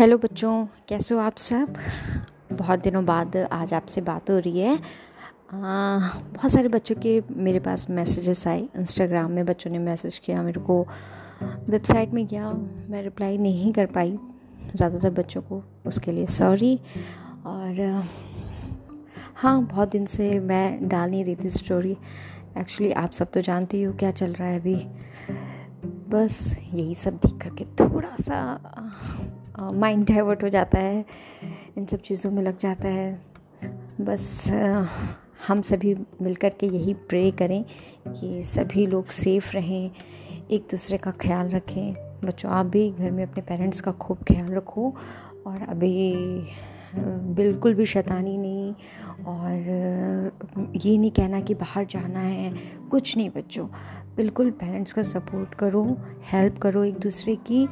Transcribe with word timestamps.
Hello 0.00 0.16
बच्चों 0.18 0.52
कैसे 0.88 1.14
हो 1.14 1.20
आप 1.20 1.36
सब? 1.36 1.74
बहुत 2.52 2.82
दिनों 2.82 3.04
बाद 3.04 3.36
आज 3.52 3.72
आपसे 3.74 4.00
बात 4.00 4.30
हो 4.30 4.38
रही 4.38 4.60
है। 4.60 4.76
आ, 4.76 4.78
बहुत 5.52 6.52
सारे 6.52 6.68
बच्चों 6.68 6.94
के 6.96 7.20
मेरे 7.30 7.60
पास 7.60 7.84
मैसेजेस 7.90 8.46
आए। 8.48 8.60
इंस्टाग्राम 8.76 9.30
में 9.30 9.44
बच्चों 9.46 9.70
ने 9.70 9.78
मैसेज 9.78 10.18
किया 10.18 10.42
मेरे 10.42 10.60
को 10.60 10.80
वेबसाइट 11.42 12.10
में 12.10 12.26
गया 12.26 12.52
मैं 12.90 13.02
रिप्लाई 13.02 13.38
नहीं 13.38 13.72
कर 13.72 13.86
पाई 13.86 14.16
ज़्यादातर 14.74 15.10
बच्चों 15.10 15.42
को 15.42 15.62
उसके 15.86 16.12
लिए 16.12 16.26
सॉरी 16.26 16.74
और 17.46 18.04
हाँ 19.34 19.62
बहुत 19.62 19.90
दिन 19.90 20.06
से 20.06 20.38
मैं 20.40 20.88
डाल 20.88 21.10
नहीं 21.10 21.24
रही 21.24 21.36
थी 21.36 21.50
स्टोरी 21.50 21.96
एक्चुअली 22.58 22.92
आप 22.92 23.10
सब 23.10 23.30
तो 23.30 23.40
जानती 23.40 23.82
हो 23.82 23.92
क्या 23.92 24.10
चल 24.12 24.32
रहा 24.32 24.48
है 24.48 24.60
अभी। 24.60 24.76
बस 26.08 26.56
यही 26.72 26.94
सब 26.94 27.16
देख 27.16 27.38
करके 27.42 27.64
थोड़ा 27.80 28.16
सा 28.20 29.29
माइंड 29.60 30.06
डाइवर्ट 30.08 30.42
हो 30.42 30.48
जाता 30.48 30.78
है, 30.78 31.04
इन 31.78 31.86
सब 31.86 32.00
चीज़ों 32.00 32.30
में 32.30 32.42
लग 32.42 32.56
जाता 32.58 32.88
है। 32.88 33.20
बस 34.00 34.46
हम 35.48 35.60
सभी 35.62 35.94
मिलकर 36.22 36.54
के 36.60 36.66
यही 36.66 36.94
प्रे 37.08 37.30
करें 37.30 37.64
कि 38.08 38.42
सभी 38.42 38.86
लोग 38.86 39.06
सेफ़ 39.12 39.52
रहें, 39.52 39.90
एक 40.50 40.66
दूसरे 40.70 40.98
का 40.98 41.10
ख्याल 41.20 41.48
रखें। 41.48 41.94
बच्चों, 42.24 42.50
आप 42.50 42.66
भी 42.66 42.90
घर 42.90 43.10
में 43.10 43.22
अपने 43.24 43.42
पेरेंट्स 43.42 43.80
का 43.80 43.92
खूब 43.92 44.24
ख्याल 44.28 44.52
रखो 44.54 44.94
और 45.46 45.62
अभी 45.68 46.12
बिल्कुल 46.94 47.74
भी 47.74 47.84
शैतानी 47.86 48.36
नहीं 48.38 48.72
और 49.24 50.72
ये 50.76 50.96
नहीं 50.98 51.10
कहना 51.10 51.40
कि 51.40 51.54
बाहर 51.54 51.84
जाना 51.84 52.20
है, 52.20 52.52
कुछ 52.90 53.16
नहीं 53.16 53.30
बच्चों। 53.30 53.66
बिल्कुल 54.16 54.50
पेरेंट्स 54.50 54.92
का 54.92 55.02
सपोर्ट 55.02 55.54
करो 55.54 55.84
हेल्प 56.32 56.58
करो 56.58 56.84
एक 56.84 56.98
दूसरे 56.98 57.36
की 57.46 57.64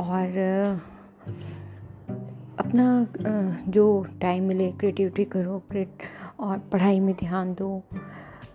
और 0.00 0.80
अपना 2.58 3.06
जो 3.68 4.06
टाइम 4.20 4.44
मिले 4.44 4.70
क्रिएटिविटी 4.72 5.24
करो 5.24 5.58
क्रिएट 5.70 6.02
और 6.40 6.58
पढ़ाई 6.72 7.00
में 7.00 7.14
ध्यान 7.14 7.54
दो। 7.54 7.82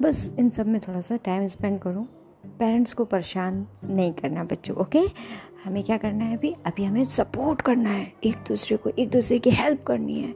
बस 0.01 0.35
इन 0.39 0.49
सब 0.49 0.67
में 0.67 0.79
थोड़ा 0.79 1.01
सा 1.01 1.17
टाइम 1.17 1.47
स्पेंड 1.47 1.79
करो। 1.79 2.07
पेरेंट्स 2.59 2.93
को 2.93 3.05
परेशान 3.05 3.65
नहीं 3.85 4.11
करना 4.13 4.43
बच्चों 4.43 4.75
ओके 4.77 4.99
हमें 5.65 5.83
क्या 5.83 5.97
करना 5.97 6.25
है 6.25 6.37
अभी? 6.37 6.55
अभी 6.65 6.83
हमें 6.83 7.03
सपोर्ट 7.03 7.61
करना 7.61 7.89
है। 7.89 8.11
एक 8.23 8.35
दूसरे 8.47 8.77
को, 8.77 8.89
एक 8.89 9.09
दूसरे 9.09 9.39
की 9.39 9.49
हेल्प 9.49 9.83
करनी 9.83 10.19
है। 10.19 10.33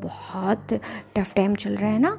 बहुत 0.00 0.72
टफ 1.16 1.34
टाइम 1.34 1.54
चल 1.54 1.76
रहा 1.76 1.90
है 1.90 1.98
ना? 1.98 2.18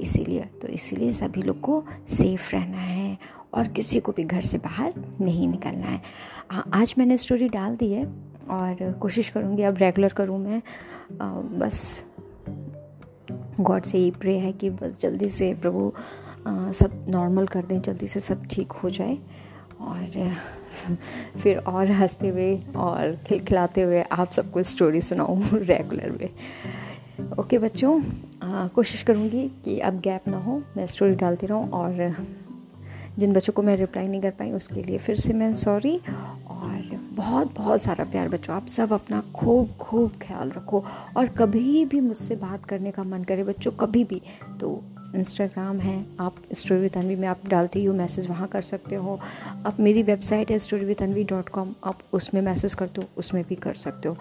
इसीलिए 0.00 0.44
तो 0.62 0.68
इसीलिए 0.68 1.12
सभी 1.12 1.42
लोग 1.42 1.60
को 1.60 1.82
सेफ़ 2.08 2.50
रहना 2.52 2.78
है 2.78 3.18
और 3.54 3.68
किसी 3.68 4.00
को 4.00 4.12
भी 4.12 4.24
घर 4.24 4.40
से 4.40 4.58
बाहर 4.58 4.94
नहीं 5.20 5.48
निकलना 5.48 5.86
है। 5.86 6.00
आज 6.74 6.94
मैंने 6.98 7.16
स्टोरी 7.16 7.48
डाल 7.48 7.76
दी 7.76 7.92
है। 7.92 8.04
और 8.50 8.92
कोशिश 8.92 9.28
करूँगी 9.28 9.62
अब 9.62 9.78
रेगुलर 9.78 10.12
करूँ 10.12 10.38
मैं। 10.38 10.62
आ, 11.22 11.30
बस 11.32 12.04
गॉड 13.60 13.82
से 13.82 13.98
यही 13.98 14.10
प्रे 14.10 14.38
है 14.38 14.52
कि 14.52 14.70
बस 14.70 14.98
जल्दी 15.00 15.28
से 15.28 15.54
प्रभु 15.54 15.92
आ, 16.46 16.72
सब 16.72 17.06
नॉर्मल 17.08 17.46
कर 17.46 17.62
दें 17.62 17.80
जल्दी 17.82 18.08
से 18.08 18.20
सब 18.20 18.46
ठीक 18.46 18.72
हो 18.72 18.90
जाए। 18.90 19.18
और 19.80 20.36
फिर 21.42 21.58
और 21.58 21.90
हँसते 21.90 22.28
हुए 22.28 22.62
और 22.76 23.16
खिलखिलाते 23.26 23.82
हुए 23.82 24.02
आप 24.02 24.30
सबको 24.30 24.62
स्टोरी 24.62 25.00
सुनाऊँ 25.00 25.42
रेगुलर 25.52 26.10
में। 26.10 26.30
ओके 27.38 27.58
बच्चों 27.58 28.00
कोशिश 28.68 29.02
करूँगी 29.02 29.48
कि 29.64 29.78
अब 29.80 30.00
गैप 30.00 30.28
ना 30.28 30.38
हो 30.38 30.62
मैं 30.76 30.86
स्टोरी 30.86 31.14
डालती 31.14 31.46
रहूँ 31.46 31.70
और 31.70 32.16
जिन 33.18 33.32
बच्चों 33.32 33.52
को 33.52 33.62
मैं 33.62 33.76
रिप्लाई 33.76 34.08
नहीं 34.08 34.20
कर 34.20 34.30
पाई 34.30 34.50
उसके 34.52 34.82
लिए 34.82 34.98
फिर 34.98 35.16
से 35.16 35.32
मैं 35.32 35.54
सॉरी 35.54 36.00
और 36.58 36.98
बहुत 37.12 37.54
बहुत 37.56 37.82
सारा 37.82 38.04
प्यार 38.04 38.28
बच्चों 38.28 38.54
आप 38.56 38.66
सब 38.68 38.92
अपना 38.92 39.22
खूब 39.34 39.76
खूब 39.80 40.12
ख्याल 40.22 40.50
रखो 40.50 40.84
और 41.16 41.28
कभी 41.38 41.84
भी 41.84 42.00
मुझसे 42.00 42.36
बात 42.36 42.64
करने 42.64 42.90
का 42.90 43.02
मन 43.04 43.24
करे 43.24 43.44
बच्चों 43.44 43.72
कभी 43.72 44.04
भी। 44.04 44.20
तो 44.60 44.80
इंस्टाग्राम 45.14 45.78
है 45.80 46.04
आप 46.20 46.36
स्टोरी 46.54 46.80
विद 46.80 46.96
अनवी 46.96 47.16
में 47.16 47.26
आप 47.28 47.48
डालते 47.48 47.84
हो 47.84 47.94
मैसेज 47.94 48.26
वहाँ 48.26 48.48
कर 48.48 48.62
सकते 48.62 48.94
हो। 48.94 49.18
आप 49.66 49.80
मेरी 49.80 50.02
वेबसाइट 50.02 50.50
है 50.50 50.58
story 50.58 50.84
with 50.84 51.02
Anvi 51.02 51.24
dot 51.24 51.48
com 51.48 51.74
आप 51.84 51.98
उसमें 52.12 52.40
मैसेज 52.42 52.74
करते 52.74 53.00
हो 53.00 53.08
उसमें 53.18 53.42
भी 53.48 53.54
कर 53.56 53.74
सकते 53.76 54.08
हो। 54.08 54.16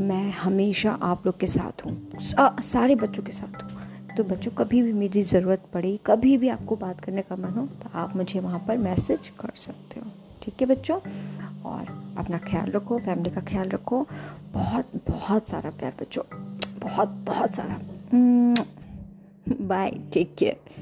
मैं 0.00 0.30
हमेशा 0.32 0.92
आप 1.02 1.26
लोग 1.26 1.38
के 1.40 1.46
साथ 1.46 1.84
हूँ 1.86 2.18
सा, 2.20 2.56
सारे 2.62 2.94
बच्चों 2.96 3.22
के 3.22 3.32
साथ 3.32 3.62
हूँ। 3.62 4.16
तो 4.16 4.24
बच्चों 4.24 4.50
कभी 4.50 4.82
भी 4.82 4.92
मेरी 4.92 5.22
ज़रूरत 5.24 5.62
पड़े 5.74 5.98
कभी 6.06 6.36
भी 6.38 6.48
आपको 6.48 6.76
बात 6.76 7.00
करने 7.00 7.22
का 7.22 7.36
मन 7.36 7.58
हो 7.58 7.66
तो 7.82 7.90
आप 7.98 8.16
मुझे 8.16 8.40
वहाँ 8.40 8.64
पर 8.68 8.76
मैसेज 8.78 9.28
कर 9.40 9.52
सकते 9.56 10.00
हो। 10.00 10.06
ठीक 10.42 10.60
है 10.60 10.66
बच्चों? 10.66 10.98
और 11.64 12.14
अपना 12.18 12.38
ख्याल 12.38 12.70
रखो 12.70 12.98
फैमिली 12.98 13.30
का 13.30 13.40
ख्याल 13.40 13.68
रखो। 13.68 14.06
बहुत 14.52 14.86
बहुत 15.10 15.48
सारा 15.48 15.70
प्यार 15.70 15.92
बच्चों। 16.00 16.22
बहुत 16.78 17.08
बहुत 17.08 17.54
सारा। 17.54 17.80
Bye 19.66 19.90
take 20.12 20.34
care 20.34 20.81